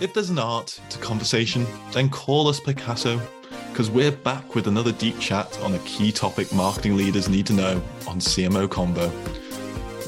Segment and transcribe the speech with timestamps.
[0.00, 3.20] If there's an art to conversation, then call us Picasso,
[3.68, 7.52] because we're back with another deep chat on a key topic marketing leaders need to
[7.52, 9.10] know on CMO Convo.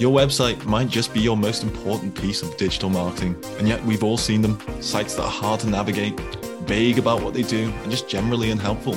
[0.00, 4.02] Your website might just be your most important piece of digital marketing, and yet we've
[4.02, 6.18] all seen them sites that are hard to navigate,
[6.62, 8.96] vague about what they do, and just generally unhelpful.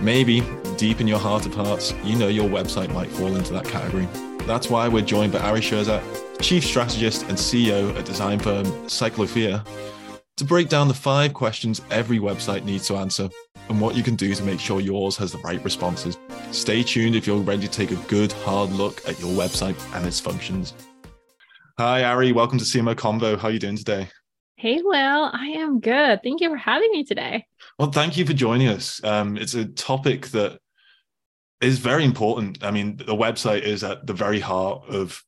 [0.00, 0.44] Maybe,
[0.76, 4.06] deep in your heart of hearts, you know your website might fall into that category.
[4.46, 9.64] That's why we're joined by Ari Krzyzek, Chief Strategist and CEO at design firm Cyclophia,
[10.36, 13.28] to break down the five questions every website needs to answer
[13.68, 16.18] and what you can do to make sure yours has the right responses.
[16.50, 20.04] Stay tuned if you're ready to take a good, hard look at your website and
[20.04, 20.74] its functions.
[21.78, 22.32] Hi, Ari.
[22.32, 23.38] Welcome to CMO Convo.
[23.38, 24.08] How are you doing today?
[24.56, 25.30] Hey, Will.
[25.32, 26.20] I am good.
[26.22, 27.46] Thank you for having me today.
[27.78, 29.02] Well, thank you for joining us.
[29.04, 30.58] Um, it's a topic that
[31.60, 32.62] is very important.
[32.64, 35.22] I mean, the website is at the very heart of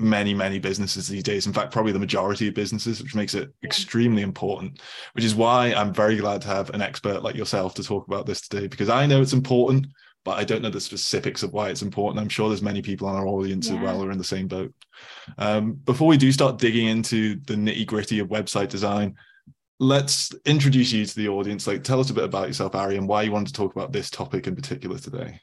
[0.00, 1.46] many many businesses these days.
[1.46, 4.80] In fact probably the majority of businesses which makes it extremely important
[5.12, 8.26] which is why i'm very glad to have an expert like yourself to talk about
[8.26, 9.86] this today because i know it's important
[10.24, 12.20] but i don't know the specifics of why it's important.
[12.20, 13.76] I'm sure there's many people on our audience yeah.
[13.76, 14.72] as well who are in the same boat.
[15.38, 19.16] Um, before we do start digging into the nitty gritty of website design
[19.82, 21.66] let's introduce you to the audience.
[21.66, 23.92] Like tell us a bit about yourself ari and why you wanted to talk about
[23.92, 25.40] this topic in particular today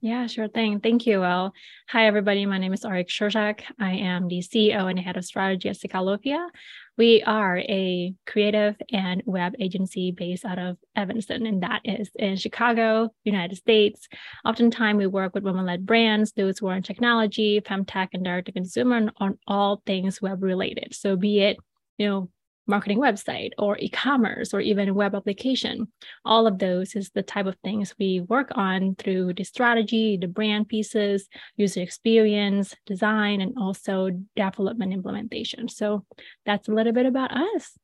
[0.00, 0.80] yeah, sure thing.
[0.80, 1.20] Thank you.
[1.20, 1.52] Well,
[1.88, 2.46] hi, everybody.
[2.46, 3.62] My name is Ari Krzyzek.
[3.80, 6.48] I am the CEO and head of strategy at Cyclophia.
[6.96, 12.36] We are a creative and web agency based out of Evanston, and that is in
[12.36, 14.08] Chicago, United States.
[14.44, 19.38] Oftentimes, we work with women-led brands, those who are in technology, femtech, and direct-to-consumer on
[19.46, 20.94] all things web related.
[20.94, 21.56] So be it,
[21.98, 22.30] you know,
[22.68, 25.88] marketing website or e-commerce or even web application
[26.24, 30.28] all of those is the type of things we work on through the strategy the
[30.28, 36.04] brand pieces user experience design and also development implementation so
[36.44, 37.76] that's a little bit about us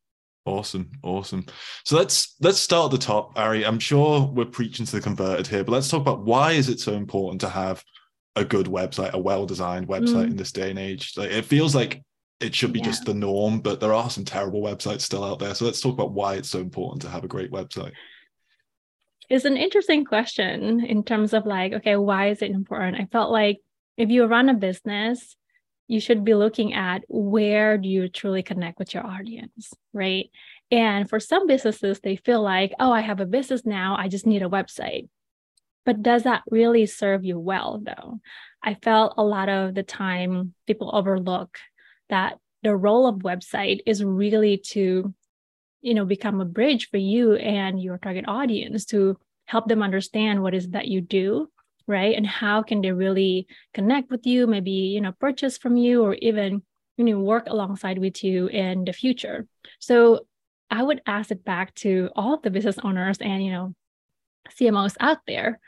[0.47, 1.47] Awesome, awesome.
[1.87, 3.65] So let's let's start at the top, Ari.
[3.65, 6.81] I'm sure we're preaching to the converted here, but let's talk about why is it
[6.81, 7.83] so important to have
[8.37, 10.33] a good website, a well-designed website mm.
[10.33, 11.15] in this day and age.
[11.17, 12.03] Like it feels like
[12.45, 12.85] it should be yeah.
[12.85, 15.55] just the norm, but there are some terrible websites still out there.
[15.55, 17.93] So let's talk about why it's so important to have a great website.
[19.31, 23.01] It's an interesting question in terms of like, okay, why is it important?
[23.01, 23.61] I felt like
[23.97, 25.35] if you run a business,
[25.89, 30.27] you should be looking at where do you truly connect with your audience, right?
[30.71, 34.27] And for some businesses, they feel like, oh, I have a business now, I just
[34.27, 35.09] need a website.
[35.87, 38.21] But does that really serve you well, though?
[38.63, 41.59] I felt a lot of the time people overlook
[42.15, 45.13] that the role of website is really to
[45.83, 49.17] you know become a bridge for you and your target audience to
[49.47, 51.49] help them understand what is that you do
[51.87, 52.17] right?
[52.17, 56.15] And how can they really connect with you maybe you know purchase from you or
[56.15, 56.63] even
[56.97, 59.47] you know work alongside with you in the future.
[59.79, 60.27] So
[60.71, 63.75] i would ask it back to all of the business owners and you know
[64.57, 65.61] cmos out there.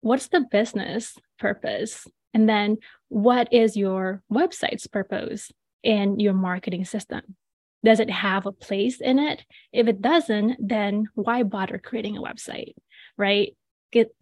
[0.00, 2.78] What's the business purpose and then
[3.08, 5.52] what is your website's purpose
[5.82, 7.36] in your marketing system?
[7.84, 9.44] Does it have a place in it?
[9.72, 12.74] If it doesn't, then why bother creating a website,
[13.16, 13.54] right?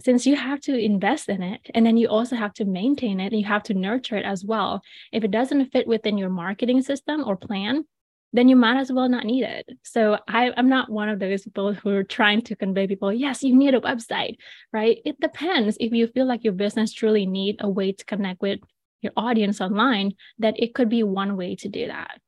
[0.02, 3.32] Since you have to invest in it and then you also have to maintain it
[3.32, 4.82] and you have to nurture it as well.
[5.12, 7.84] If it doesn't fit within your marketing system or plan,
[8.32, 9.69] then you might as well not need it.
[9.82, 13.43] So I, am not one of those people who are trying to convey people, yes,
[13.43, 14.37] you need a website,
[14.72, 14.98] right?
[15.04, 15.76] It depends.
[15.78, 18.60] If you feel like your business truly need a way to connect with
[19.03, 22.21] your audience online, that it could be one way to do that.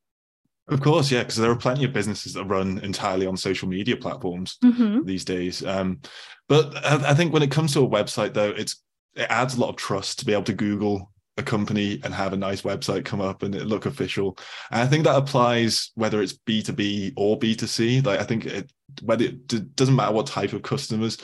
[0.68, 3.96] Of course, yeah, because there are plenty of businesses that run entirely on social media
[3.96, 5.04] platforms mm-hmm.
[5.04, 5.64] these days.
[5.64, 6.00] Um,
[6.48, 8.82] but I, I think when it comes to a website, though, it's
[9.14, 12.32] it adds a lot of trust to be able to Google a company and have
[12.32, 14.38] a nice website come up and it look official.
[14.70, 18.04] And I think that applies whether it's B2B or B2C.
[18.04, 18.72] Like I think it
[19.02, 21.18] whether it doesn't matter what type of customers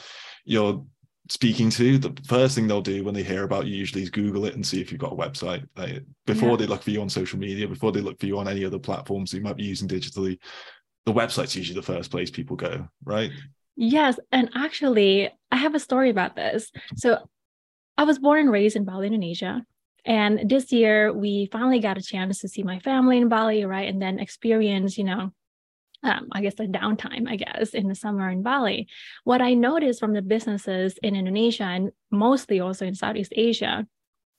[0.44, 0.84] you're
[1.28, 4.46] speaking to, the first thing they'll do when they hear about you usually is Google
[4.46, 5.64] it and see if you've got a website.
[5.76, 6.56] Like before yeah.
[6.56, 8.80] they look for you on social media, before they look for you on any other
[8.80, 10.38] platforms you might be using digitally,
[11.06, 13.30] the website's usually the first place people go, right?
[13.76, 14.18] Yes.
[14.32, 16.70] And actually, I have a story about this.
[16.96, 17.18] So
[17.96, 19.64] I was born and raised in Bali, Indonesia.
[20.04, 23.88] And this year, we finally got a chance to see my family in Bali, right?
[23.88, 25.32] And then experience, you know,
[26.02, 28.88] um, I guess the downtime, I guess, in the summer in Bali.
[29.24, 33.86] What I noticed from the businesses in Indonesia and mostly also in Southeast Asia,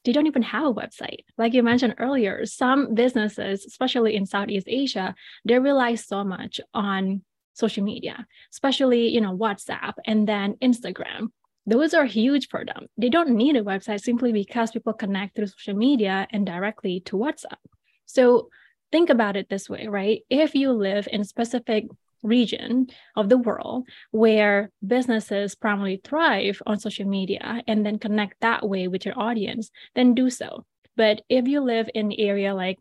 [0.03, 1.25] they don't even have a website.
[1.37, 5.13] Like you mentioned earlier, some businesses, especially in Southeast Asia,
[5.45, 7.21] they rely so much on
[7.53, 11.27] social media, especially, you know, WhatsApp and then Instagram
[11.65, 12.87] those are huge for them.
[12.97, 17.17] They don't need a website simply because people connect through social media and directly to
[17.17, 17.61] WhatsApp.
[18.05, 18.49] So
[18.91, 20.21] think about it this way, right?
[20.29, 21.85] If you live in a specific
[22.23, 28.67] region of the world where businesses primarily thrive on social media and then connect that
[28.67, 30.65] way with your audience, then do so.
[30.97, 32.77] But if you live in an area like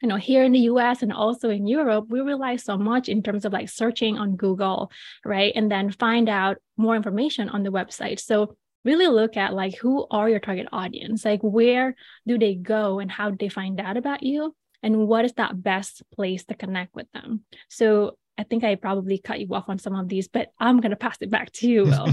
[0.00, 3.22] you know here in the us and also in europe we rely so much in
[3.22, 4.90] terms of like searching on google
[5.24, 9.76] right and then find out more information on the website so really look at like
[9.76, 11.94] who are your target audience like where
[12.26, 15.62] do they go and how do they find out about you and what is that
[15.62, 19.78] best place to connect with them so I think I probably cut you off on
[19.78, 22.08] some of these, but I'm going to pass it back to you, Will.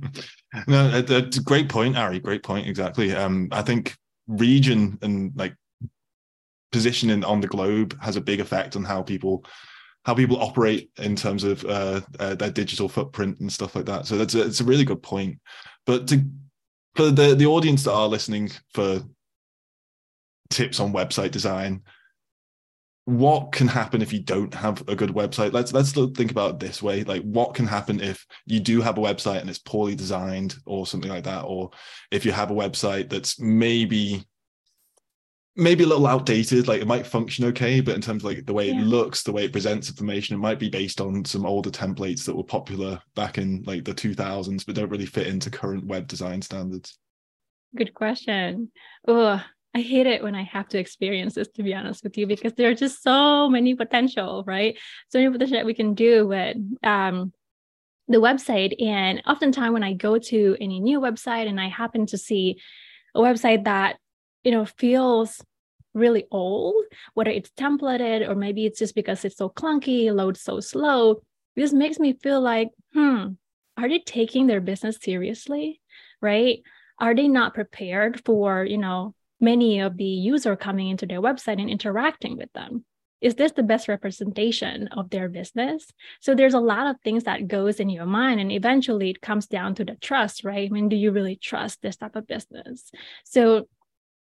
[0.68, 2.20] no, that's a great point, Ari.
[2.20, 2.68] Great point.
[2.68, 3.12] Exactly.
[3.12, 3.96] Um, I think
[4.28, 5.56] region and like
[6.74, 9.44] positioning on the globe has a big effect on how people
[10.04, 14.06] how people operate in terms of uh, uh, their digital footprint and stuff like that.
[14.06, 15.38] So that's a, it's a really good point.
[15.86, 16.24] But to,
[16.96, 19.02] for the the audience that are listening for
[20.50, 21.82] tips on website design,
[23.04, 25.52] what can happen if you don't have a good website?
[25.52, 29.00] Let's let's think about this way: like what can happen if you do have a
[29.00, 31.70] website and it's poorly designed or something like that, or
[32.10, 34.26] if you have a website that's maybe
[35.56, 38.52] maybe a little outdated like it might function okay but in terms of like the
[38.52, 38.80] way yeah.
[38.80, 42.24] it looks the way it presents information it might be based on some older templates
[42.24, 46.08] that were popular back in like the 2000s but don't really fit into current web
[46.08, 46.98] design standards.
[47.76, 48.70] Good question.
[49.06, 49.42] Oh
[49.76, 52.52] i hate it when i have to experience this to be honest with you because
[52.52, 54.78] there are just so many potential right?
[55.08, 57.32] So many potential that we can do with um
[58.06, 58.74] the website.
[58.82, 62.60] And oftentimes when i go to any new website and i happen to see
[63.14, 63.96] a website that
[64.44, 65.42] you know feels
[65.94, 70.60] really old whether it's templated or maybe it's just because it's so clunky loads so
[70.60, 71.20] slow
[71.56, 73.28] this makes me feel like hmm
[73.76, 75.80] are they taking their business seriously
[76.24, 76.62] right?
[76.98, 81.60] Are they not prepared for you know many of the user coming into their website
[81.60, 82.84] and interacting with them?
[83.20, 85.86] Is this the best representation of their business?
[86.20, 89.46] So there's a lot of things that goes in your mind and eventually it comes
[89.46, 90.68] down to the trust right?
[90.68, 92.90] I mean do you really trust this type of business?
[93.24, 93.68] So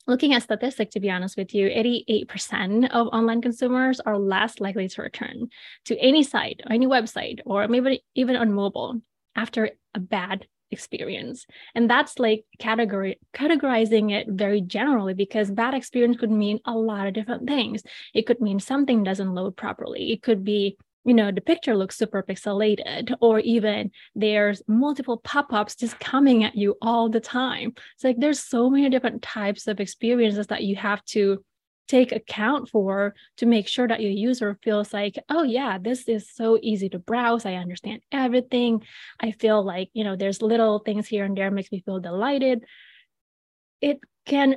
[0.06, 4.88] looking at statistic to be honest with you, 88% of online consumers are less likely
[4.88, 5.49] to return
[5.87, 9.00] to any site, or any website, or maybe even on mobile
[9.37, 11.46] after a bad experience.
[11.75, 17.06] And that's like category categorizing it very generally because bad experience could mean a lot
[17.06, 17.82] of different things.
[18.14, 20.12] It could mean something doesn't load properly.
[20.12, 25.75] It could be you know the picture looks super pixelated or even there's multiple pop-ups
[25.75, 27.72] just coming at you all the time.
[27.94, 31.44] It's like there's so many different types of experiences that you have to
[31.88, 36.31] take account for to make sure that your user feels like oh yeah this is
[36.32, 37.44] so easy to browse.
[37.44, 38.82] I understand everything.
[39.20, 42.64] I feel like you know there's little things here and there makes me feel delighted.
[43.81, 44.56] It can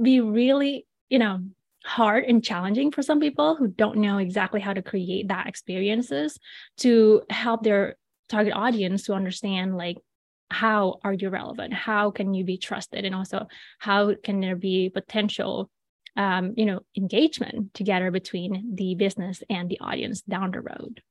[0.00, 1.40] be really you know
[1.86, 6.38] hard and challenging for some people who don't know exactly how to create that experiences
[6.78, 7.96] to help their
[8.28, 9.96] target audience to understand like
[10.50, 11.72] how are you relevant?
[11.72, 13.04] How can you be trusted?
[13.04, 13.46] And also
[13.78, 15.70] how can there be potential
[16.16, 21.02] um, you know engagement together between the business and the audience down the road?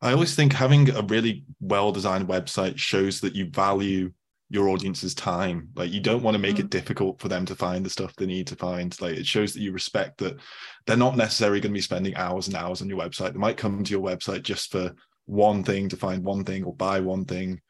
[0.00, 4.12] I always think having a really well designed website shows that you value
[4.48, 5.68] your audience's time.
[5.74, 6.66] Like you don't want to make mm-hmm.
[6.66, 8.98] it difficult for them to find the stuff they need to find.
[9.00, 10.38] Like it shows that you respect that
[10.86, 13.32] they're not necessarily going to be spending hours and hours on your website.
[13.32, 14.92] They might come to your website just for
[15.26, 17.60] one thing to find one thing or buy one thing.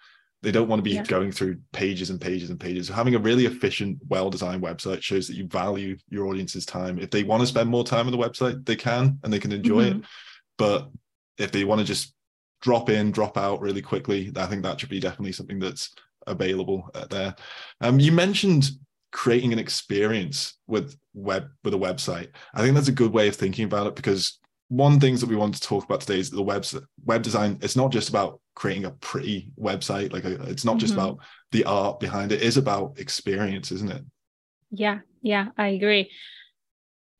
[0.42, 1.04] They don't want to be yeah.
[1.04, 2.88] going through pages and pages and pages.
[2.88, 6.98] So having a really efficient well designed website shows that you value your audience's time.
[6.98, 9.52] If they want to spend more time on the website they can and they can
[9.52, 10.00] enjoy mm-hmm.
[10.00, 10.04] it
[10.58, 10.90] but
[11.38, 12.14] if they want to just
[12.62, 15.94] drop in drop out really quickly i think that should be definitely something that's
[16.26, 17.34] available uh, there.
[17.80, 18.70] Um, you mentioned
[19.12, 22.28] creating an experience with web with a website.
[22.54, 25.36] I think that's a good way of thinking about it because one things that we
[25.36, 26.64] want to talk about today is the web
[27.04, 27.58] web design.
[27.62, 30.12] It's not just about creating a pretty website.
[30.12, 30.80] Like a, it's not mm-hmm.
[30.80, 31.18] just about
[31.52, 32.42] the art behind it.
[32.42, 34.04] It is about experience, isn't it?
[34.70, 36.10] Yeah, yeah, I agree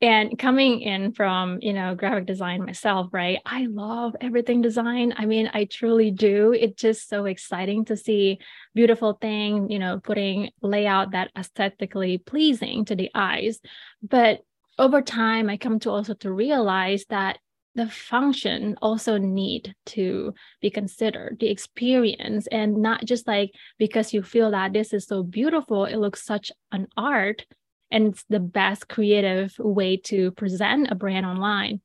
[0.01, 5.13] and coming in from you know graphic design myself right i love everything design.
[5.17, 6.53] I mean i truly do.
[6.53, 8.39] It's just so exciting to see
[8.75, 13.59] beautiful thing you know putting layout that aesthetically pleasing to the eyes.
[14.03, 14.41] But
[14.77, 17.39] over time i come to also to realize that
[17.73, 24.23] the function also need to be considered the experience and not just like because you
[24.23, 27.45] feel that this is so beautiful it looks such an art
[27.91, 31.81] and it's the best creative way to present a brand online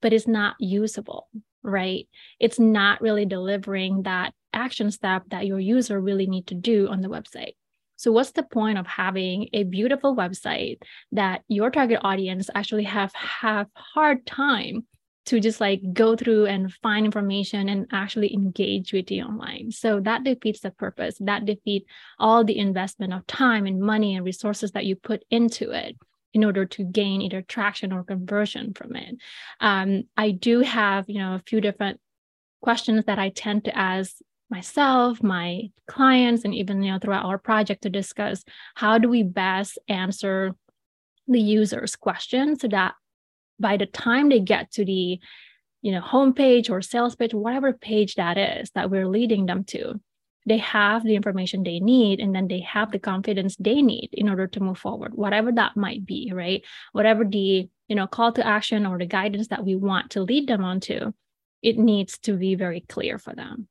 [0.00, 1.28] but it's not usable
[1.62, 2.08] right?
[2.40, 7.00] It's not really delivering that action step that your user really need to do on
[7.00, 7.54] the website.
[7.96, 10.78] So, what's the point of having a beautiful website
[11.12, 14.86] that your target audience actually have have hard time
[15.26, 19.70] to just like go through and find information and actually engage with you online.
[19.70, 21.16] So that defeats the purpose.
[21.20, 21.86] That defeats
[22.18, 25.96] all the investment of time and money and resources that you put into it
[26.34, 29.16] in order to gain either traction or conversion from it.
[29.60, 32.00] Um, I do have, you know, a few different
[32.62, 34.16] questions that I tend to ask
[34.52, 39.22] myself, my clients, and even you know throughout our project to discuss how do we
[39.22, 40.54] best answer
[41.26, 42.94] the user's question so that
[43.58, 45.18] by the time they get to the
[45.82, 50.00] you know homepage or sales page whatever page that is that we're leading them to
[50.46, 54.28] they have the information they need and then they have the confidence they need in
[54.28, 56.62] order to move forward whatever that might be right?
[56.92, 60.48] Whatever the you know call to action or the guidance that we want to lead
[60.48, 61.12] them onto
[61.62, 63.68] it needs to be very clear for them.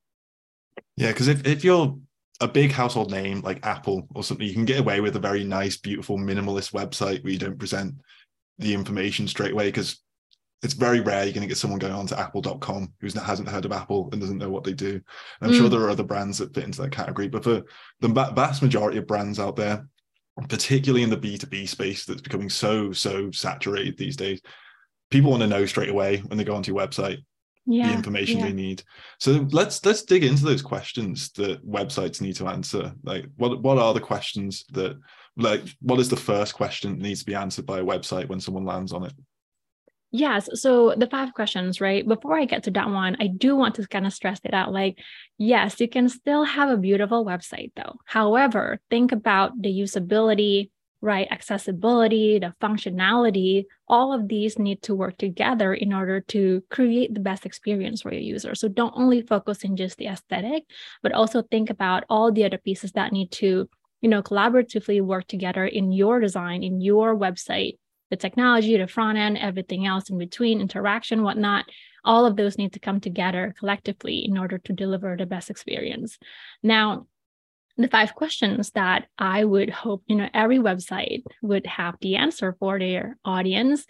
[0.96, 1.98] Yeah because if, if you're
[2.40, 5.44] a big household name like apple or something you can get away with a very
[5.44, 7.94] nice beautiful minimalist website where you don't present
[8.62, 10.02] the information straight away because
[10.62, 13.64] it's very rare you're going to get someone going on to apple.com who hasn't heard
[13.64, 15.00] of apple and doesn't know what they do
[15.40, 15.56] i'm mm.
[15.56, 17.62] sure there are other brands that fit into that category but for
[18.00, 19.86] the vast majority of brands out there
[20.48, 24.40] particularly in the b2b space that's becoming so so saturated these days
[25.10, 27.18] people want to know straight away when they go onto your website
[27.64, 28.46] yeah, the information yeah.
[28.46, 28.82] they need
[29.20, 33.78] so let's let's dig into those questions that websites need to answer like what what
[33.78, 34.98] are the questions that
[35.36, 38.40] like what is the first question that needs to be answered by a website when
[38.40, 39.12] someone lands on it
[40.14, 40.50] Yes.
[40.60, 42.06] So the five questions, right?
[42.06, 44.70] Before I get to that one, I do want to kind of stress it out.
[44.70, 44.98] Like,
[45.38, 47.96] yes, you can still have a beautiful website though.
[48.04, 50.68] However, think about the usability,
[51.00, 51.26] right?
[51.30, 57.20] Accessibility, the functionality, all of these need to work together in order to create the
[57.20, 58.54] best experience for your user.
[58.54, 60.64] So don't only focus in just the aesthetic,
[61.02, 63.66] but also think about all the other pieces that need to,
[64.02, 67.78] you know, collaboratively work together in your design, in your website
[68.12, 71.64] the technology, the front end, everything else in between, interaction, whatnot,
[72.04, 76.18] all of those need to come together collectively in order to deliver the best experience.
[76.62, 77.06] Now,
[77.78, 82.54] the five questions that I would hope, you know, every website would have the answer
[82.60, 83.86] for their audience.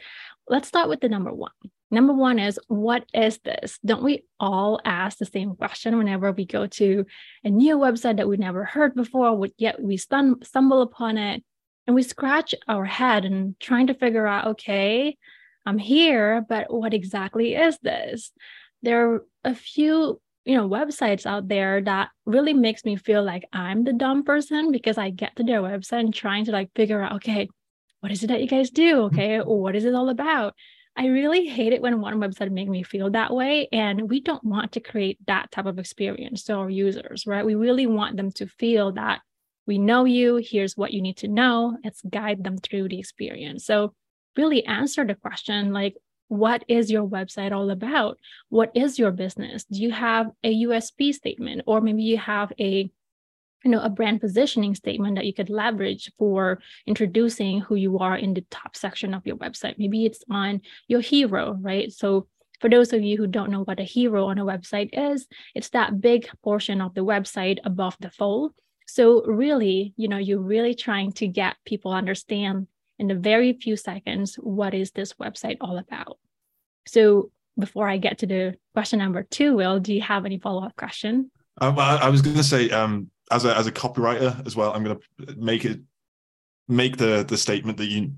[0.47, 1.51] Let's start with the number one.
[1.93, 3.79] Number one is, what is this?
[3.85, 7.07] Don't we all ask the same question whenever we go to
[7.45, 11.45] a new website that we've never heard before, yet we stumble upon it?
[11.87, 15.17] and we scratch our head and trying to figure out okay
[15.67, 18.33] i'm here but what exactly is this
[18.83, 23.45] there are a few you know websites out there that really makes me feel like
[23.53, 27.03] i'm the dumb person because i get to their website and trying to like figure
[27.03, 27.49] out okay
[28.01, 29.15] what is it that you guys do mm-hmm.
[29.15, 30.55] okay what is it all about
[30.97, 34.45] i really hate it when one website make me feel that way and we don't
[34.45, 37.45] want to create that type of experience to our users right?
[37.45, 39.21] We really want them to feel that
[39.67, 43.65] we know you here's what you need to know let's guide them through the experience.
[43.65, 43.95] So
[44.37, 45.97] really answer the question like
[46.29, 48.19] what is your website all about?
[48.49, 49.65] What is your business?
[49.65, 52.91] Do you have a usp statement or maybe you have a
[53.65, 58.17] you know a brand positioning statement that you could leverage for introducing who you are
[58.17, 62.27] in the top section of your website maybe it's on your hero right so
[62.61, 65.71] for those of you who don't know what a hero on a website is it's
[65.71, 68.53] that big portion of the website above the fold
[68.93, 72.67] so really, you know, you're really trying to get people understand
[72.99, 76.19] in a very few seconds what is this website all about.
[76.87, 80.77] So before I get to the question number two, Will, do you have any follow-up
[80.77, 81.31] question?
[81.59, 84.85] Um, I, was going to say, um, as a as a copywriter as well, I'm
[84.85, 85.81] going to make it
[86.69, 88.13] make the the statement that you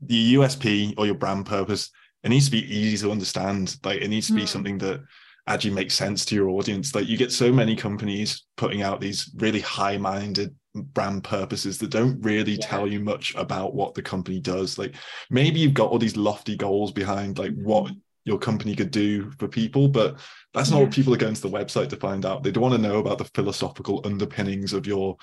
[0.00, 1.90] the USP or your brand purpose
[2.24, 3.76] it needs to be easy to understand.
[3.84, 4.48] Like it needs to be mm.
[4.48, 5.02] something that
[5.46, 6.94] actually makes sense to your audience.
[6.94, 11.90] Like you get so many companies putting out these really high minded brand purposes that
[11.90, 12.66] don't really yeah.
[12.66, 14.78] tell you much about what the company does.
[14.78, 14.94] Like
[15.30, 17.98] maybe you've got all these lofty goals behind like what mm-hmm.
[18.24, 20.18] Your company could do for people, but
[20.54, 20.84] that's not yeah.
[20.84, 22.42] what people are going to the website to find out.
[22.42, 25.16] They don't want to know about the philosophical underpinnings of your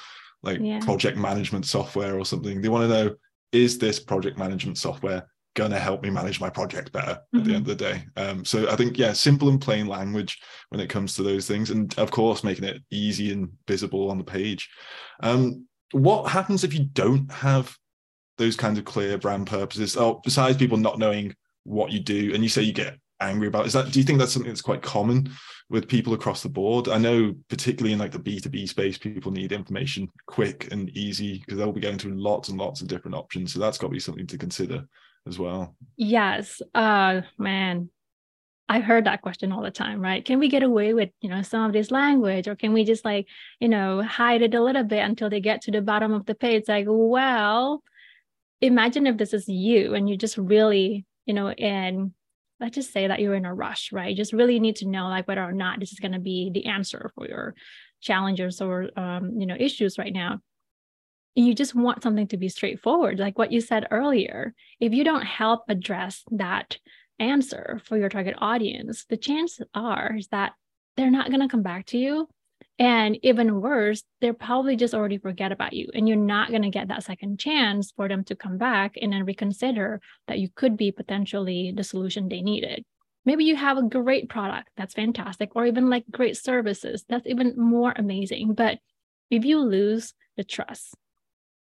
[0.43, 0.79] like yeah.
[0.79, 2.61] project management software or something.
[2.61, 3.15] They want to know
[3.51, 7.39] is this project management software going to help me manage my project better mm-hmm.
[7.39, 7.71] at the end mm-hmm.
[7.71, 8.03] of the day.
[8.15, 10.39] Um, so I think, yeah, simple and plain language
[10.69, 11.71] when it comes to those things.
[11.71, 14.69] And of course, making it easy and visible on the page.
[15.21, 17.75] Um, what happens if you don't have
[18.37, 19.97] those kinds of clear brand purposes?
[19.97, 23.67] Oh, besides people not knowing what you do, and you say you get angry about,
[23.67, 25.29] is that, do you think that's something that's quite common
[25.69, 26.89] with people across the board?
[26.89, 31.57] I know, particularly in like the B2B space, people need information quick and easy because
[31.57, 33.53] they'll be going through lots and lots of different options.
[33.53, 34.85] So that's got to be something to consider
[35.27, 35.75] as well.
[35.97, 36.61] Yes.
[36.73, 37.89] Uh man.
[38.67, 40.23] I heard that question all the time, right?
[40.23, 43.03] Can we get away with, you know, some of this language or can we just
[43.03, 43.27] like,
[43.59, 46.35] you know, hide it a little bit until they get to the bottom of the
[46.35, 46.63] page?
[46.69, 47.83] Like, well,
[48.61, 52.11] imagine if this is you and you just really, you know, and
[52.59, 54.09] let's just say that you're in a rush, right?
[54.09, 56.51] You just really need to know like whether or not this is going to be
[56.53, 57.55] the answer for your
[58.01, 60.39] challenges or um, you know issues right now.
[61.35, 64.53] You just want something to be straightforward, like what you said earlier.
[64.79, 66.77] If you don't help address that
[67.19, 70.53] answer for your target audience, the chances are is that
[70.97, 72.27] they're not going to come back to you.
[72.79, 75.89] And even worse, they're probably just already forget about you.
[75.93, 79.13] And you're not going to get that second chance for them to come back and
[79.13, 82.83] then reconsider that you could be potentially the solution they needed.
[83.23, 87.53] Maybe you have a great product, that's fantastic, or even like great services, that's even
[87.55, 88.53] more amazing.
[88.55, 88.79] But
[89.29, 90.95] if you lose the trust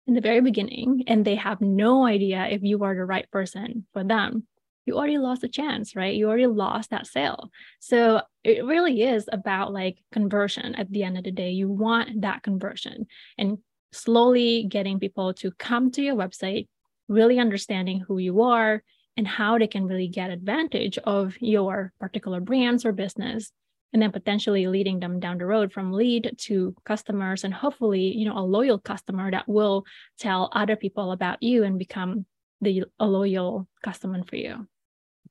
[0.07, 3.85] in the very beginning and they have no idea if you are the right person
[3.93, 4.45] for them,
[4.87, 6.15] you already lost a chance, right?
[6.15, 7.51] You already lost that sale.
[7.79, 11.51] So it really is about like conversion at the end of the day.
[11.51, 13.57] You want that conversion and
[13.91, 16.67] slowly getting people to come to your website,
[17.07, 18.81] really understanding who you are
[19.17, 23.51] and how they can really get advantage of your particular brands or business
[23.93, 28.25] and then potentially leading them down the road from lead to customers and hopefully you
[28.25, 29.85] know a loyal customer that will
[30.19, 32.25] tell other people about you and become
[32.61, 34.67] the a loyal customer for you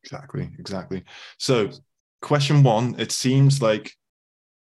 [0.07, 1.05] Exactly, exactly.
[1.39, 1.71] So,
[2.23, 3.93] question one, it seems like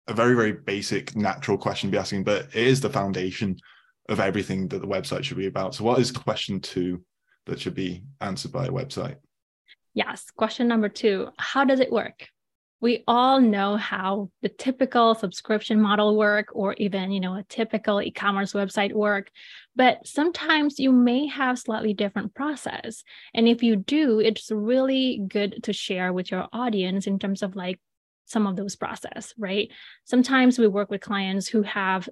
[0.07, 3.57] a very, very basic, natural question to be asking, but it is the foundation
[4.09, 5.75] of everything that the website should be about.
[5.75, 7.03] So, what is question two
[7.45, 9.17] that should be answered by a website?
[9.93, 10.25] Yes.
[10.35, 12.27] Question number two How does it work?
[12.79, 18.01] We all know how the typical subscription model work or even you know a typical
[18.01, 19.29] e-commerce website work
[19.75, 23.03] but sometimes you may have slightly different process.
[23.33, 27.55] And if you do it's really good to share with your audience in terms of
[27.55, 27.79] like
[28.25, 29.69] some of those process right?
[30.05, 32.09] Sometimes we work with clients who have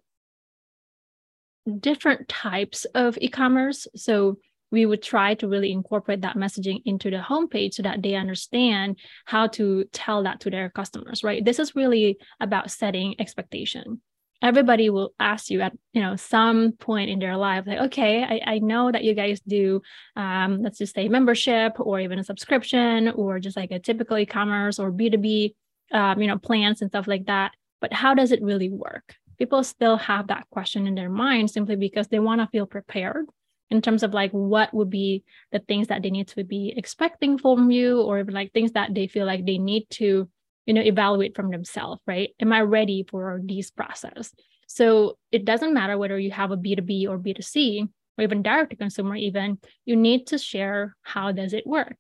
[1.80, 3.88] different types of e-commerce.
[3.96, 4.38] So
[4.72, 8.98] we would try to really incorporate that messaging into the homepage so that they understand
[9.26, 11.44] how to tell that to their customers right?
[11.44, 14.02] This is really about setting expectation.
[14.42, 18.56] Everybody will ask you at you know some point in their life like okay i,
[18.56, 19.82] I know that you guys do
[20.16, 24.78] um, let's just say membership or even a subscription or just like a typical e-commerce
[24.78, 25.56] or b2b
[25.94, 29.16] um, you know plans and stuff like that but how does it really work?
[29.38, 33.28] People still have that question in their mind simply because they want to feel prepared
[33.70, 37.38] in terms of like what would be the things that they need to be expecting
[37.38, 40.30] from you or like things that they feel like they need to
[40.66, 42.30] you know evaluate from themselves right?
[42.40, 44.34] Am i ready for these process?
[44.68, 48.76] So it doesn't matter whether you have a b2b or b2c or even direct to
[48.76, 51.96] consumer even you need to share how does it work.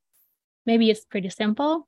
[0.66, 1.88] Maybe it's pretty simple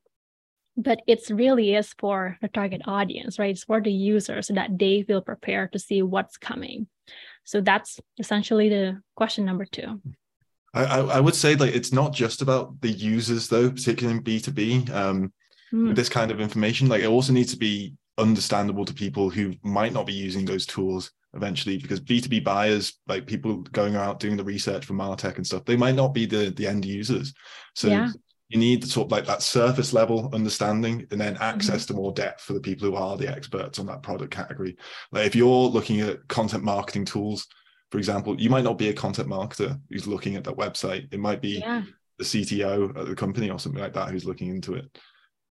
[0.80, 3.50] but it's really is for the target audience right?
[3.50, 6.86] It's for the user so that they feel prepared to see what's coming
[7.44, 10.00] so that's essentially the question number two.
[10.74, 14.40] I, I would say like it's not just about the users though, particularly in B
[14.40, 14.84] two B.
[14.92, 15.32] Um,
[15.72, 15.94] mm.
[15.94, 19.92] This kind of information, like it also needs to be understandable to people who might
[19.92, 24.42] not be using those tools eventually because b2b buyers like people going out doing the
[24.42, 27.32] research for martech and stuff they might not be the the end users
[27.74, 28.08] so yeah
[28.48, 31.94] you need sort of like that surface level understanding and then access mm-hmm.
[31.94, 34.76] to more depth for the people who are the experts on that product category.
[35.12, 37.46] Like if you're looking at content marketing tools,
[37.90, 41.12] for example, you might not be a content marketer who's looking at that website.
[41.12, 41.82] It might be yeah.
[42.18, 44.98] the CTO at the company or something like that who's looking into it.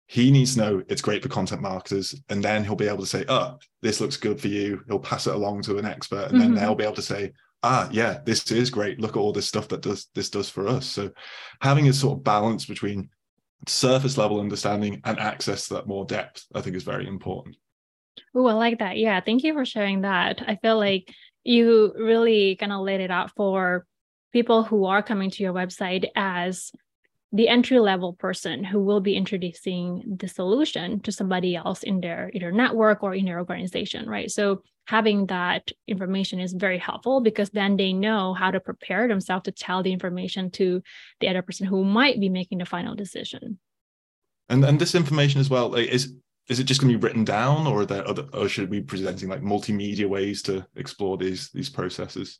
[0.06, 3.06] He needs to know it's great for content marketers, and then he'll be able to
[3.06, 6.34] say, "Oh, this looks good for you." He'll pass it along to an expert, and
[6.34, 6.40] mm-hmm.
[6.40, 7.32] then they'll be able to say,
[7.64, 9.00] ah yeah this is great.
[9.00, 10.86] Look at all this stuff that does this does for us.
[10.86, 11.12] So
[11.62, 13.10] having a sort of balance between
[13.68, 17.56] surface level understanding and access to that more depth i think is very important.
[18.36, 18.98] Oh i like that.
[18.98, 20.44] Yeah thank you for sharing that.
[20.46, 23.86] I feel like you really kind of laid it out for
[24.32, 26.72] people who are coming to your website as
[27.34, 32.30] the entry level person who will be introducing the solution to somebody else in their
[32.34, 34.30] either network or in their organization, right?
[34.30, 39.46] So having that information is very helpful because then they know how to prepare themselves
[39.46, 40.84] to tell the information to
[41.22, 43.58] the other person who might be making the final decision.
[44.50, 46.14] And and this information as well, is
[46.50, 48.82] is it just going to be written down, or are there other, or should we
[48.82, 52.40] be presenting like multimedia ways to explore these these processes?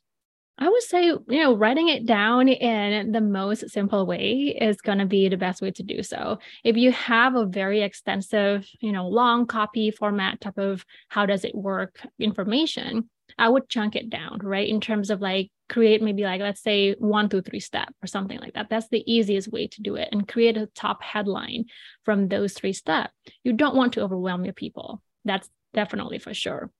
[0.56, 4.98] I would say, you know, writing it down in the most simple way is going
[4.98, 6.38] to be the best way to do so.
[6.62, 11.44] If you have a very extensive, you know, long copy format type of how does
[11.44, 14.68] it work information, I would chunk it down, right?
[14.68, 18.54] In terms of like create maybe like, let's say one, three step or something like
[18.54, 18.68] that.
[18.70, 21.64] That's the easiest way to do it and create a top headline
[22.04, 23.12] from those three steps.
[23.42, 25.02] You don't want to overwhelm your people.
[25.24, 26.70] That's definitely for sure.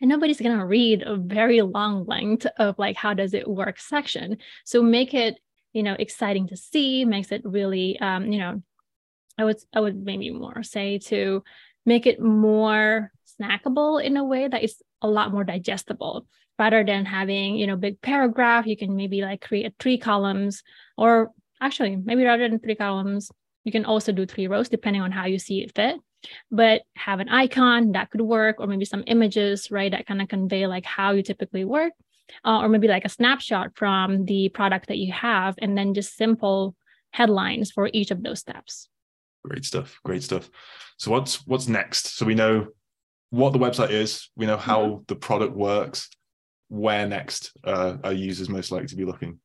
[0.00, 3.78] And nobody's going to read a very long length of like, how does it work
[3.78, 4.38] section.
[4.64, 5.38] So make it,
[5.72, 8.62] you know, exciting to see, makes it really, um, you know,
[9.38, 11.42] I would, I would maybe more say to
[11.86, 16.26] make it more snackable in a way that is a lot more digestible
[16.58, 20.62] rather than having you know big paragraph you can maybe like create three columns
[20.96, 23.30] or actually maybe rather than three columns
[23.64, 25.96] you can also do three rows depending on how you see it fit
[26.50, 30.28] but have an icon that could work or maybe some images right that kind of
[30.28, 31.92] convey like how you typically work
[32.44, 36.16] uh, or maybe like a snapshot from the product that you have and then just
[36.16, 36.74] simple
[37.12, 38.88] headlines for each of those steps
[39.44, 40.50] great stuff great stuff
[40.98, 42.66] so what's what's next so we know
[43.34, 45.02] what the website is, we know how mm-hmm.
[45.08, 46.08] the product works,
[46.68, 49.40] where next uh, are users most likely to be looking.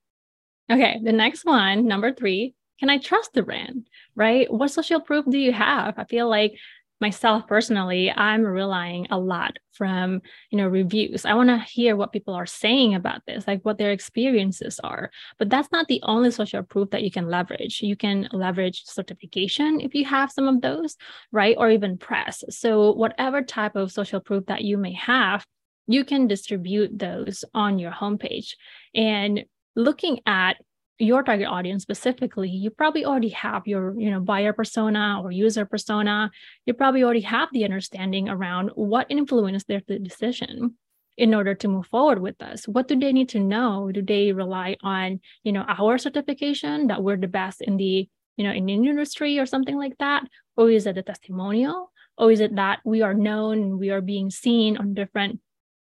[0.72, 4.52] Okay, the next one, number three, can I trust the brand, right?
[4.52, 5.96] What social proof do you have?
[5.98, 6.54] I feel like
[7.02, 11.24] myself personally i'm relying a lot from you know reviews.
[11.24, 15.10] I want to hear what people are saying about this like what their experiences are.
[15.38, 17.80] But that's not the only social proof that you can leverage.
[17.82, 20.98] You can leverage certification if you have some of those
[21.32, 21.56] right?
[21.58, 22.44] Or even press.
[22.50, 25.46] So whatever type of social proof that you may have
[25.88, 28.56] you can distribute those on your homepage.
[28.94, 30.58] And looking at
[31.00, 35.66] your target audience specifically you probably already have your you know buyer persona or user
[35.66, 36.30] persona.
[36.66, 40.76] You probably already have the understanding around what influenced their decision
[41.18, 43.92] in order to move forward with us what do they need to know?
[43.92, 48.44] Do they rely on you know our certification that we're the best in the you
[48.44, 50.28] know in the industry or something like that?
[50.58, 51.92] Or is it a testimonial?
[52.18, 55.40] Or is it that we are known and we are being seen on different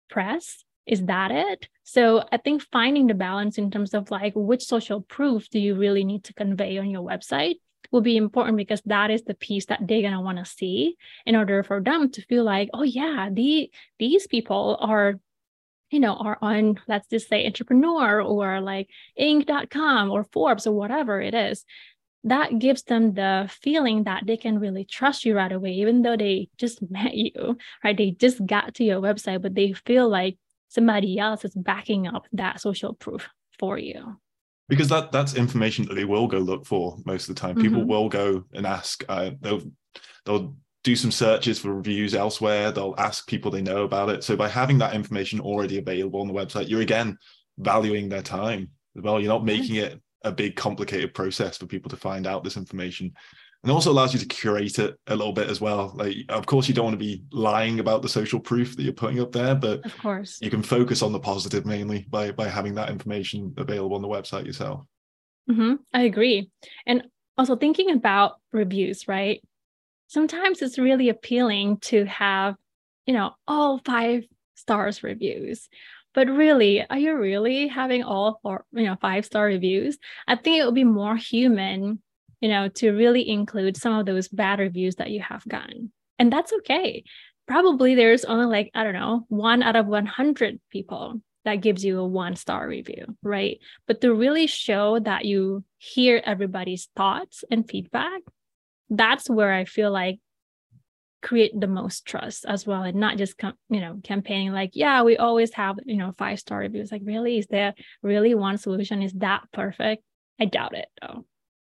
[0.09, 1.67] press is that it?
[1.83, 5.75] So i think finding the balance in terms of like which social proof do you
[5.75, 7.55] really need to convey on your website
[7.91, 10.97] will be important because that is the piece that they're going to want to see
[11.25, 15.19] in order for them to feel like oh yeah the these people are
[15.89, 21.21] you know are on let's just say entrepreneur or like inc.com or forbes or whatever
[21.21, 21.65] it is.
[22.23, 26.17] That gives them the feeling that they can really trust you right away even though
[26.17, 27.95] they just met you right?
[27.95, 30.37] They just got to your website but they feel like
[30.69, 34.17] somebody else is backing up that social proof for you.
[34.69, 37.55] Because that that's information that they will go look for most of the time.
[37.55, 37.61] Mm-hmm.
[37.61, 39.61] people will go and ask uh, they'll
[40.25, 42.71] they'll do some searches for reviews elsewhere.
[42.71, 44.23] They'll ask people they know about it.
[44.23, 47.17] So by having that information already available on the website you're again
[47.57, 48.69] valuing their time.
[48.97, 52.43] As well you're not making it a big complicated process for people to find out
[52.43, 53.13] this information
[53.67, 55.91] and also allows you to curate it a little bit as well.
[55.93, 58.93] Like of course you don't want to be lying about the social proof that you're
[58.93, 60.39] putting up there but of course.
[60.41, 64.07] you can focus on the positive mainly by by having that information available on the
[64.07, 64.85] website yourself.
[65.51, 65.75] Mm-hmm.
[65.93, 66.49] i agree.
[66.85, 69.43] And also thinking about reviews right?
[70.07, 72.55] Sometimes it's really appealing to have
[73.05, 74.23] you know all five
[74.55, 75.67] stars reviews.
[76.13, 79.97] But really are you really having all four you know five star reviews?
[80.25, 82.01] I think it would be more human
[82.41, 85.91] you know, to really include some of those bad reviews that you have gotten.
[86.19, 87.03] And that's okay.
[87.47, 91.99] Probably there's only like, I don't know, one out of 100 people that gives you
[91.99, 93.59] a one star review, right?
[93.87, 98.21] But to really show that you hear everybody's thoughts and feedback,
[98.89, 100.19] that's where I feel like
[101.23, 105.01] create the most trust as well and not just com- you know campaigning like yeah
[105.01, 107.73] we always have you know five star reviews like really is there
[108.03, 110.03] really one solution is that perfect
[110.39, 111.25] i doubt it though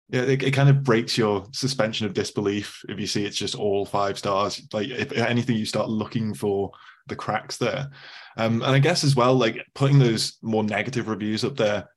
[0.09, 3.55] yeah, it, it, kind of breaks your suspension of disbelief if you see it's just
[3.55, 4.61] all five stars.
[4.71, 6.71] Like if anything, you start looking for
[7.07, 7.89] the cracks there.
[8.37, 11.89] Um, and I guess as well, like putting those more negative reviews up there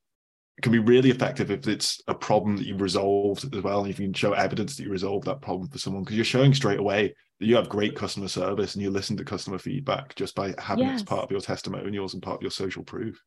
[0.63, 3.83] can be really effective if it's a problem that you've resolved as well.
[3.83, 6.25] And if you can show evidence that you resolved that problem for someone, because you're
[6.25, 10.15] showing straight away that you have great customer service and you listen to customer feedback
[10.15, 10.93] just by having yes.
[10.93, 13.23] it as part of your testimonials and part of your social proof.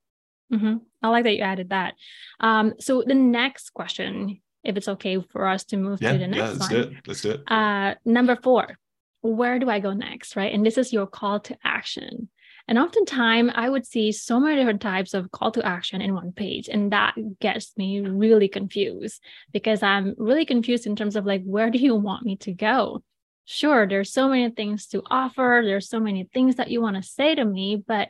[0.51, 0.77] Mm-hmm.
[1.01, 1.93] I like that you added that.
[2.41, 6.27] Um, so the next question if it's okay for us to move yeah, to the
[6.27, 6.69] next yeah, let's one.
[6.69, 6.93] Do it.
[7.07, 7.51] Let's do it.
[7.51, 8.77] Uh, number four,
[9.21, 10.35] where do I go next?
[10.35, 10.53] Right.
[10.53, 12.29] And this is your call to action.
[12.67, 16.31] And oftentimes I would see so many different types of call to action in one
[16.31, 16.69] page.
[16.69, 19.21] And that gets me really confused
[19.51, 23.03] because I'm really confused in terms of like, where do you want me to go?
[23.45, 25.61] Sure, there's so many things to offer.
[25.65, 28.09] There's so many things that you want to say to me, but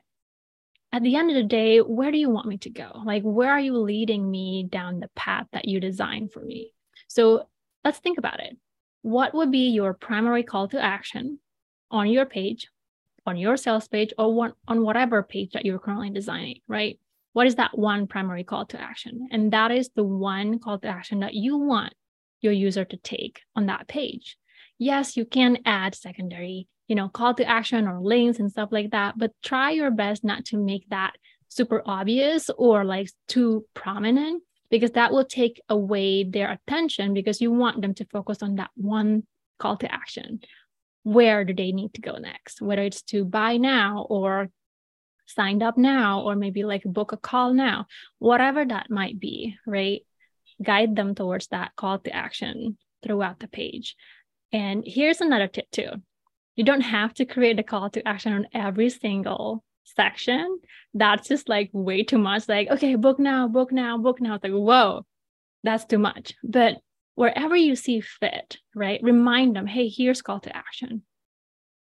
[0.91, 3.01] at the end of the day, where do you want me to go?
[3.05, 6.73] Like, where are you leading me down the path that you designed for me?
[7.07, 7.47] So
[7.83, 8.57] let's think about it.
[9.01, 11.39] What would be your primary call to action
[11.89, 12.67] on your page?
[13.25, 16.99] on your sales page or one, on whatever page that you're currently designing, right?
[17.33, 19.27] What is that one primary call to action?
[19.31, 21.93] And that is the one call to action that you want
[22.41, 24.37] your user to take on that page.
[24.77, 28.91] Yes, you can add secondary, you know, call to action or links and stuff like
[28.91, 31.13] that, but try your best not to make that
[31.47, 37.49] super obvious or like too prominent because that will take away their attention because you
[37.49, 39.23] want them to focus on that one
[39.57, 40.41] call to action.
[41.03, 42.61] Where do they need to go next?
[42.61, 44.49] Whether it's to buy now or
[45.27, 47.85] signed up now, or maybe like book a call now,
[48.19, 50.01] whatever that might be, right?
[50.61, 53.95] Guide them towards that call to action throughout the page.
[54.51, 55.91] And here's another tip too.
[56.61, 60.59] You don't have to create a call to action on every single section,
[60.93, 62.47] that's just like way too much.
[62.47, 64.35] Like, okay, book now, book now, book now.
[64.35, 65.03] It's like, whoa,
[65.63, 66.35] that's too much.
[66.43, 66.77] But
[67.15, 68.99] wherever you see fit, right?
[69.01, 71.01] Remind them, hey, here's call to action.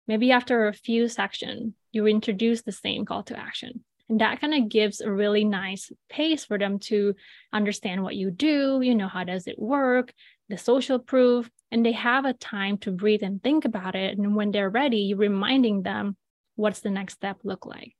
[0.08, 3.84] Maybe after a few sections, you introduce the same call to action.
[4.08, 7.14] And that kind of gives a really nice pace for them to
[7.52, 10.14] understand what you do, you know, how does it work,
[10.48, 14.18] the social proof, and they have a time to breathe and think about it.
[14.18, 16.16] And when they're ready, you're reminding them
[16.56, 17.94] what's the next step look like?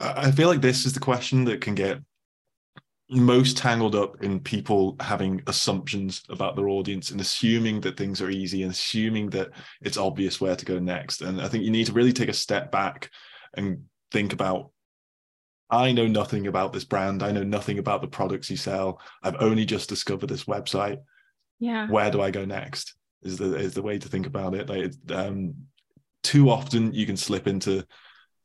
[0.00, 1.98] I feel like this is the question that can get
[3.08, 8.30] most tangled up in people having assumptions about their audience and assuming that things are
[8.30, 9.50] easy and assuming that
[9.82, 11.20] it's obvious where to go next.
[11.20, 13.10] And I think you need to really take a step back
[13.54, 14.70] and think about
[15.70, 17.22] I know nothing about this brand.
[17.22, 19.00] I know nothing about the products you sell.
[19.22, 20.98] I've only just discovered this website.
[21.62, 21.86] Yeah.
[21.86, 22.96] Where do I go next?
[23.22, 24.68] Is the is the way to think about it.
[24.68, 25.54] Like um,
[26.24, 27.86] too often you can slip into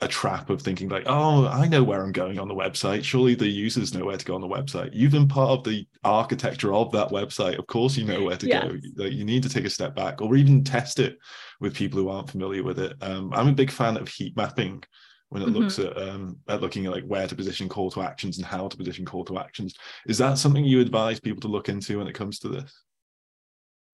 [0.02, 3.04] a trap of thinking like, oh, I know where I'm going on the website.
[3.04, 4.92] Surely the users know where to go on the website.
[4.94, 7.58] You've been part of the architecture of that website.
[7.58, 8.72] Of course, you know where to yes.
[8.98, 9.06] go.
[9.06, 11.18] You need to take a step back or even test it
[11.60, 12.94] with people who aren't familiar with it.
[13.02, 14.84] Um, I'm a big fan of heat mapping
[15.30, 15.58] when it mm-hmm.
[15.58, 18.68] looks at um, at looking at like where to position call to actions and how
[18.68, 19.74] to position call to actions.
[20.06, 22.84] Is that something you advise people to look into when it comes to this?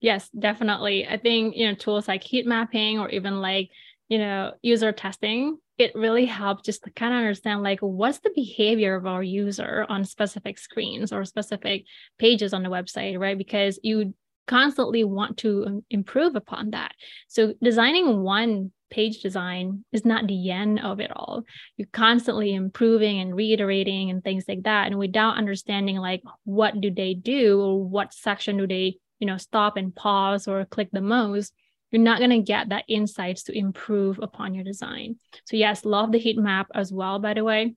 [0.00, 1.06] Yes, definitely.
[1.06, 3.70] I think, you know, tools like heat mapping or even like,
[4.08, 8.30] you know, user testing, it really helps just to kind of understand like what's the
[8.34, 11.84] behavior of our user on specific screens or specific
[12.18, 13.38] pages on the website, right?
[13.38, 14.14] Because you
[14.46, 16.92] constantly want to improve upon that.
[17.28, 21.42] So designing one page design is not the end of it all.
[21.78, 24.86] You're constantly improving and reiterating and things like that.
[24.86, 29.38] And without understanding like what do they do or what section do they you know
[29.38, 31.54] stop and pause or click the most
[31.90, 35.16] you're not going to get that insights to improve upon your design.
[35.46, 37.74] So yes love the heat map as well by the way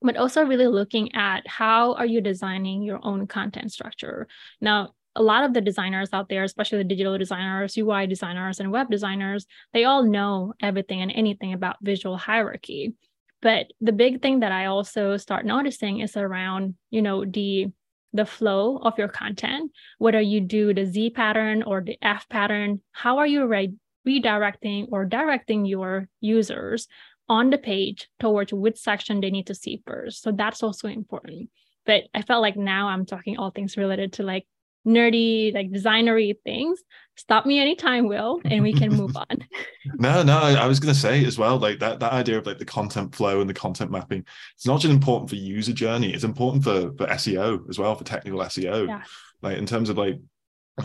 [0.00, 4.28] but also really looking at how are you designing your own content structure.
[4.60, 8.70] Now a lot of the designers out there especially the digital designers ui designers and
[8.70, 12.94] web designers they all know everything and anything about visual hierarchy.
[13.42, 17.72] But the big thing that i also start noticing is around you know the
[18.16, 22.80] the flow of your content, whether you do the Z pattern or the F pattern,
[22.92, 23.74] how are you re-
[24.06, 26.88] redirecting or directing your users
[27.28, 30.22] on the page towards which section they need to see first?
[30.22, 31.50] So that's also important.
[31.84, 34.46] But I felt like now I'm talking all things related to like
[34.86, 36.82] nerdy, like designery things,
[37.16, 39.26] stop me anytime, Will, and we can move on.
[39.98, 42.58] no, no, I was going to say as well, like that that idea of like
[42.58, 44.24] the content flow and the content mapping.
[44.54, 48.04] It's not just important for user journey; it's important for for SEO as well, for
[48.04, 48.88] technical SEO.
[48.88, 49.02] Yeah.
[49.42, 50.18] Like in terms of like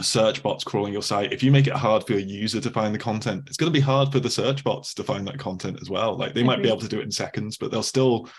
[0.02, 2.96] search bots crawling your site if you make it hard for your user to find
[2.96, 5.78] the content it's going to be hard for the search bots to find that content
[5.82, 8.30] as well like they might be able to do it in seconds but they'll still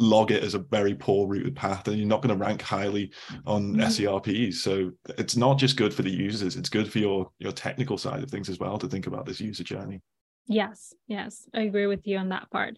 [0.00, 3.12] log it as a very poor routed path and you're not going to rank highly
[3.46, 3.82] on mm-hmm.
[3.82, 4.54] SERPs.
[4.54, 8.22] So it's not just good for the users, it's good for your your technical side
[8.22, 10.00] of things as well to think about this user journey.
[10.46, 12.76] Yes, yes, I agree with you on that part.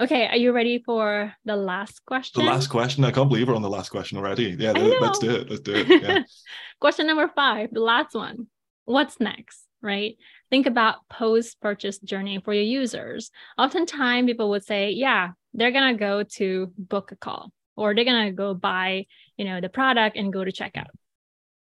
[0.00, 2.44] Okay, are you ready for the last question?
[2.44, 3.04] The last question.
[3.04, 4.56] I can't believe we're on the last question already.
[4.58, 5.48] Yeah, let's do it.
[5.48, 6.02] Let's do it.
[6.02, 6.22] Yeah.
[6.80, 8.48] question number five, the last one.
[8.84, 9.60] What's next?
[9.80, 10.16] Right?
[10.50, 13.30] Think about post purchase journey for your users.
[13.56, 18.32] Oftentimes, people would say, "Yeah, they're gonna go to book a call or they're gonna
[18.32, 20.90] go buy you know the product and go to checkout.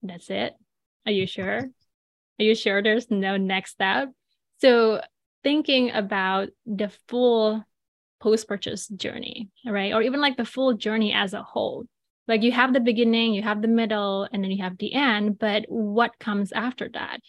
[0.02, 0.54] That's it.
[1.06, 1.58] Are you sure?
[2.38, 4.10] Are you sure there's no next step?
[4.60, 5.00] So
[5.42, 7.64] thinking about the full
[8.20, 9.92] post purchase journey right?
[9.92, 11.84] Or even like the full journey as a whole.
[12.28, 15.38] Like you have the beginning you have the middle and then you have the end
[15.38, 17.20] but what comes after that?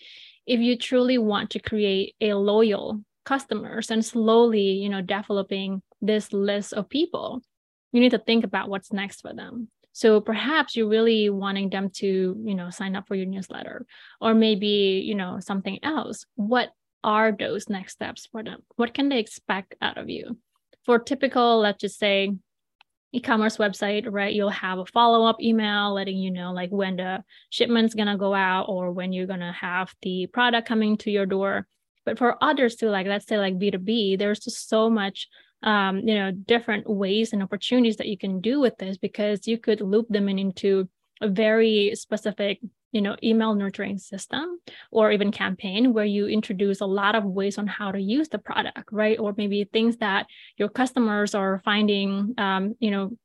[0.45, 6.31] If you truly want to create a loyal customers and slowly you know developing this
[6.33, 7.41] list of people
[7.91, 11.89] you need to think about what's next for them so perhaps you're really wanting them
[11.89, 13.85] to you know sign up for your newsletter
[14.21, 16.69] or maybe you know something else what
[17.03, 18.61] are those next steps for them?
[18.75, 20.37] What can they expect out of you?
[20.85, 22.35] For typical, let's just say,
[23.13, 24.33] e-commerce website, right?
[24.33, 28.65] You'll have a follow-up email letting you know like when the shipment's gonna go out
[28.67, 31.65] or when you're gonna have the product coming to your door.
[32.05, 35.29] But for others too, like let's say like B2B, there's just so much
[35.63, 39.57] um, you know, different ways and opportunities that you can do with this because you
[39.57, 40.87] could loop them in into
[41.21, 42.59] a very specific
[42.91, 44.59] you know email nurturing system
[44.91, 48.37] or even campaign where you introduce a lot of ways on how to use the
[48.37, 49.19] product right?
[49.19, 53.17] Or maybe things that your customers are finding um, you know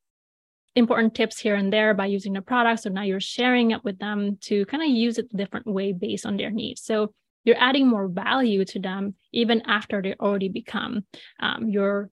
[0.74, 2.82] important tips here and there by using the product.
[2.82, 6.24] So now you're sharing it with them to kind of use it different way based
[6.24, 6.82] on their needs.
[6.82, 7.12] So
[7.44, 11.04] you're adding more value to them even after they already become
[11.40, 12.10] um, your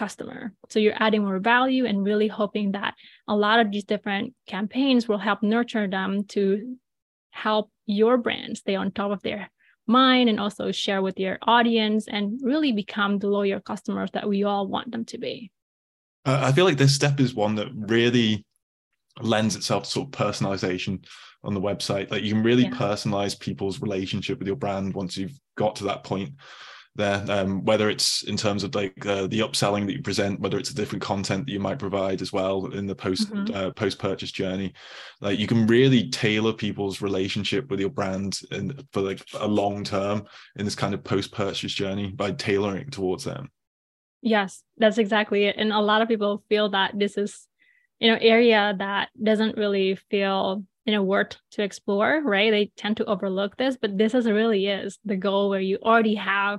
[0.00, 0.54] customer.
[0.70, 2.94] So you're adding more value and really hoping that
[3.28, 6.76] a lot of these different campaigns will help nurture them to
[7.30, 9.50] help your brand stay on top of their
[9.86, 14.42] mind and also share with your audience and really become the loyal customers that we
[14.42, 15.50] all want them to be.
[16.24, 18.46] Uh, I feel like this step is one that really
[19.20, 21.04] lends itself to sort of personalization
[21.44, 22.10] on the website.
[22.10, 22.70] Like you can really yeah.
[22.70, 26.30] personalize people's relationship with your brand once you've got to that point
[26.96, 30.58] there um, whether it's in terms of like uh, the upselling that you present whether
[30.58, 33.54] it's a different content that you might provide as well in the post mm-hmm.
[33.54, 34.72] uh, post purchase journey.
[35.20, 39.84] Like you can really tailor people's relationship with your brand and for like a long
[39.84, 40.24] term
[40.56, 43.50] in this kind of post purchase journey by tailoring towards them.
[44.20, 45.56] Yes that's exactly it.
[45.58, 47.46] And a lot of people feel that this is
[48.00, 52.50] you know area that doesn't really feel you know worth to explore right?
[52.50, 56.16] They tend to overlook this but this is really is the goal where you already
[56.16, 56.58] have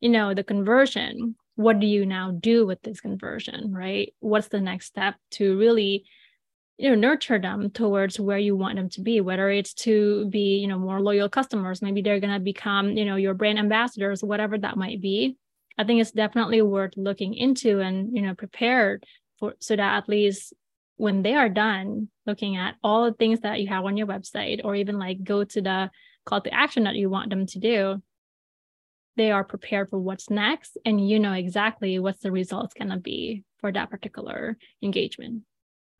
[0.00, 1.36] you know the conversion.
[1.56, 4.12] What do you now do with this conversion right?
[4.20, 6.04] What's the next step to really
[6.78, 10.58] you know nurture them towards where you want them to be whether it's to be
[10.58, 11.82] you know more loyal customers.
[11.82, 15.36] Maybe they're going to become you know your brand ambassadors whatever that might be.
[15.78, 19.04] I think it's definitely worth looking into and you know prepared
[19.38, 20.52] for so that at least
[20.96, 24.62] when they are done looking at all the things that you have on your website
[24.64, 25.90] or even like go to the
[26.24, 28.02] call to action that you want them to do
[29.16, 32.98] they are prepared for what's next and you know exactly what's the results going to
[32.98, 35.42] be for that particular engagement.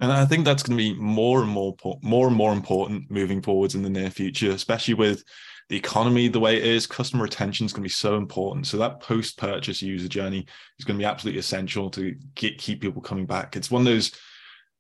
[0.01, 3.41] And i think that's going to be more and more more and more important moving
[3.41, 5.25] forwards in the near future especially with
[5.69, 6.87] the economy the way it is.
[6.87, 8.67] Customer retention is going to be so important.
[8.67, 10.47] So that post purchase user journey
[10.79, 13.57] is going to be absolutely essential to get, keep people coming back.
[13.57, 14.13] It's one of those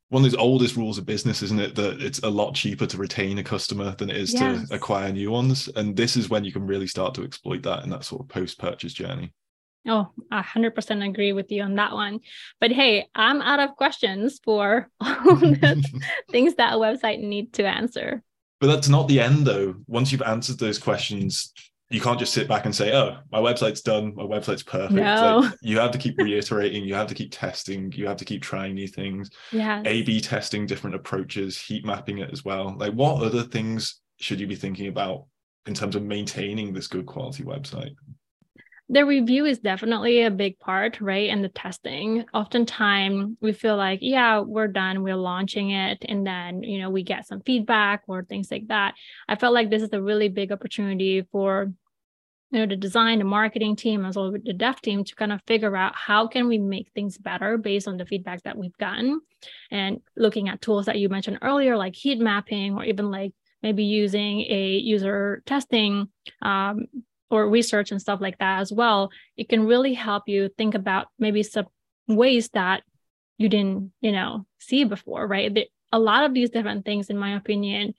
[0.08, 1.74] one of those oldest rules of business, isn't it?
[1.74, 4.68] That it's a lot cheaper to retain a customer than it is yes.
[4.68, 5.68] to acquire new ones.
[5.74, 8.28] And this is when you can really start to exploit that in that sort of
[8.28, 9.32] post purchase journey.
[9.88, 12.20] Oh, I 100% agree with you on that one.
[12.60, 15.84] But hey, I'm out of questions for all the
[16.30, 18.22] things that a website need to answer.
[18.60, 19.74] But that's not the end, though.
[19.86, 21.52] Once you've answered those questions,
[21.88, 24.14] you can't just sit back and say, "Oh, my website's done.
[24.16, 25.40] My website's perfect." No.
[25.42, 26.84] Like, you have to keep reiterating.
[26.84, 27.92] you have to keep testing.
[27.92, 29.30] You have to keep trying new things.
[29.52, 29.82] Yeah.
[29.84, 32.74] A/B testing different approaches, heat mapping it as well.
[32.76, 35.26] Like, what other things should you be thinking about
[35.66, 37.94] in terms of maintaining this good quality website?
[38.88, 41.28] The review is definitely a big part, right?
[41.28, 42.24] And the testing.
[42.32, 45.02] Oftentimes, we feel like, yeah, we're done.
[45.02, 48.94] We're launching it, and then you know we get some feedback or things like that.
[49.28, 51.72] I felt like this is a really big opportunity for
[52.52, 55.32] you know the design the marketing team as well as the dev team to kind
[55.32, 58.76] of figure out how can we make things better based on the feedback that we've
[58.78, 59.20] gotten
[59.70, 63.84] and looking at tools that you mentioned earlier like heat mapping or even like maybe
[63.84, 66.08] using a user testing
[66.42, 66.86] um,
[67.30, 71.08] or research and stuff like that as well it can really help you think about
[71.18, 71.66] maybe some
[72.08, 72.82] ways that
[73.38, 77.36] you didn't you know see before right a lot of these different things in my
[77.36, 77.94] opinion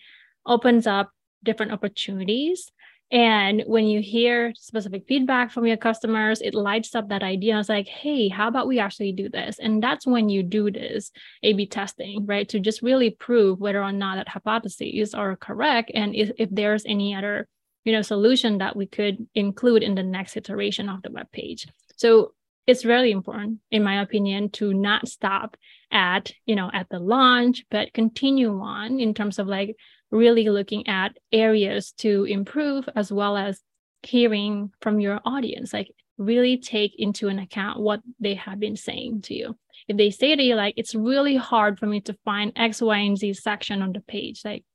[0.46, 1.12] opens up
[1.44, 2.72] different opportunities
[3.10, 7.58] and when you hear specific feedback from your customers, it lights up that idea.
[7.58, 9.60] It's like, hey, how about we actually do this?
[9.60, 11.12] And that's when you do this
[11.42, 12.48] A B testing, right?
[12.50, 16.86] To just really prove whether or not that hypotheses are correct and if, if there's
[16.86, 17.48] any other
[17.88, 21.68] you know solution that we could include in the next iteration of the web page.
[21.96, 22.34] So
[22.68, 25.56] it's really important in my opinion to not stop
[25.90, 29.78] at you know at the launch but continue on in terms of like
[30.12, 33.62] really looking at areas to improve as well as
[34.04, 35.72] hearing from your audience.
[35.72, 39.58] Like really take into an account what they have been saying to you.
[39.88, 42.98] If they say to you like it's really hard for me to find x y
[42.98, 44.66] and z section on the page like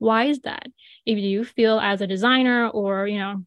[0.00, 0.66] why is that?
[1.06, 3.44] If you feel as a designer or you know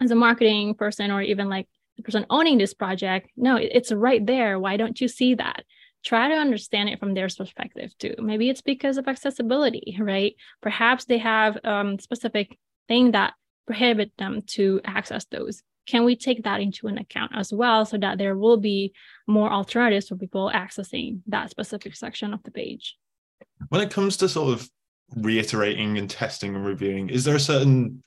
[0.00, 4.24] as a marketing person or even like the person owning this project no it's right
[4.26, 4.58] there.
[4.58, 5.62] Why don't you see that?
[6.04, 8.14] Try to understand it from their perspective too.
[8.18, 10.34] Maybe it's because of accessibility right?
[10.62, 12.58] Perhaps they have um specific
[12.88, 13.34] thing that
[13.66, 15.62] prohibit them to access those.
[15.86, 18.94] Can we take that into an account as well so that there will be
[19.26, 22.96] more alternatives for people accessing that specific section of the page?
[23.68, 24.70] When it comes to sort of
[25.16, 28.02] reiterating and testing and reviewing is there a certain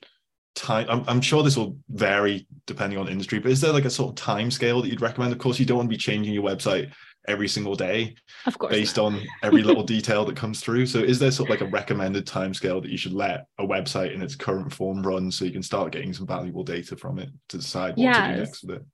[0.54, 3.90] time I'm, I'm, sure this will vary depending on industry but is there like a
[3.90, 5.32] sort of time scale that you'd recommend?
[5.32, 6.92] Of course you don't want to be changing your website
[7.26, 8.14] every single day
[8.46, 10.86] of course based on every little detail that comes through.
[10.86, 13.66] So is there sort of like a recommended time scale that you should let a
[13.66, 17.18] website in its current form run so you can start getting some valuable data from
[17.18, 18.16] it to decide what yes.
[18.16, 18.86] to do next with it?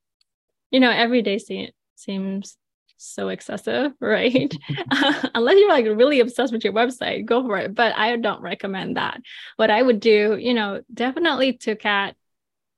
[0.71, 2.57] You know every day se- seems
[3.07, 4.55] so excessive right?
[5.35, 8.97] Unless you're like really obsessed with your website go for it but i don't recommend
[8.97, 9.21] that.
[9.57, 12.17] What i would do you know definitely took at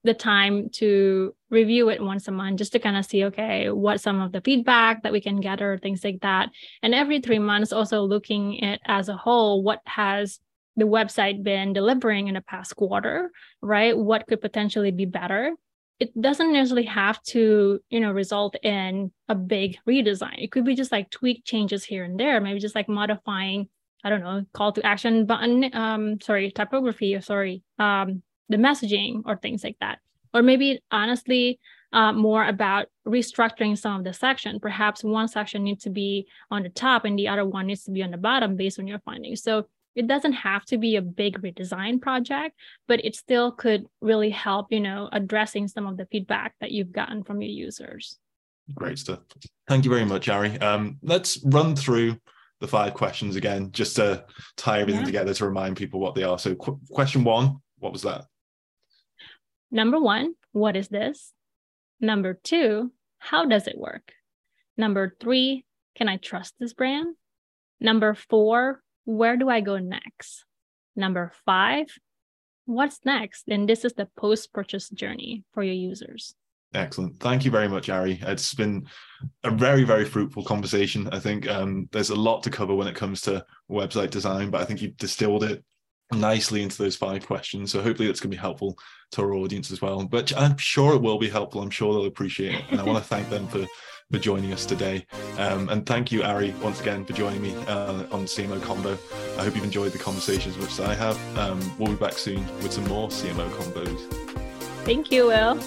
[0.07, 4.01] the time to review it once a month just to kind of see okay what
[4.01, 6.49] some of the feedback that we can gather things like that.
[6.83, 10.39] And every three months also looking at as a whole what has
[10.77, 13.97] the website been delivering in the past quarter right?
[13.97, 15.55] What could potentially be better
[15.99, 20.75] it doesn't necessarily have to you know result in a big redesign it could be
[20.75, 23.69] just like tweak changes here and there maybe just like modifying
[24.05, 29.23] i don't know call to action button um sorry typography or sorry um the messaging
[29.25, 29.99] or things like that.
[30.35, 31.59] Or maybe honestly,
[31.93, 34.61] uh, more about restructuring some of the section.
[34.61, 37.91] Perhaps one section needs to be on the top and the other one needs to
[37.91, 39.43] be on the bottom based on your findings.
[39.43, 42.55] So it doesn't have to be a big redesign project,
[42.87, 46.93] but it still could really help, you know, addressing some of the feedback that you've
[46.93, 48.19] gotten from your users.
[48.75, 49.21] Great stuff.
[49.69, 50.61] Thank you very much, Ari.
[50.61, 52.19] Um, let's run through
[52.61, 54.25] the five questions again, just to
[54.57, 55.07] tie everything yeah.
[55.07, 56.39] together to remind people what they are.
[56.39, 58.25] So, qu- question one, what was that?
[59.71, 61.33] Number one, what is this?
[62.01, 64.13] Number two, how does it work?
[64.77, 65.65] Number three,
[65.97, 67.15] can I trust this brand?
[67.81, 70.45] Number four, where do I go next?
[70.95, 71.87] Number five,
[72.67, 73.49] what's next?
[73.49, 76.35] And this is the post purchase journey for your users.
[76.75, 77.19] Excellent.
[77.21, 78.19] Thank you very much, Ari.
[78.23, 78.87] It's been
[79.45, 81.09] a very, very fruitful conversation.
[81.13, 84.61] I think um, there's a lot to cover when it comes to website design, but
[84.61, 85.65] I think you've distilled it
[86.13, 87.73] nicely into those five questions.
[87.73, 88.77] So hopefully that's going to be helpful
[89.13, 90.05] to our audience as well.
[90.05, 91.63] But I'm sure it will be helpful.
[91.63, 92.65] I'm sure they'll appreciate it.
[92.71, 93.65] And I want to thank them for
[94.11, 95.05] for joining us today.
[95.39, 98.97] Um, and thank you, Ari, once again for joining me uh, on CMO Convo.
[99.39, 101.39] I hope you've enjoyed the conversations which I have.
[101.39, 104.01] Um, we'll be back soon with some more CMO Convos.
[104.85, 105.59] Thank you, Will.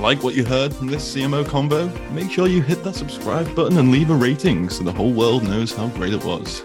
[0.00, 1.88] Like what you heard from this CMO Convo?
[2.10, 5.44] Make sure you hit that subscribe button and leave a rating so the whole world
[5.44, 6.64] knows how great it was.